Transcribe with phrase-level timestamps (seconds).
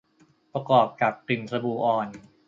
[0.53, 2.07] ประกอบกับกลิ่นสบู่อ่อน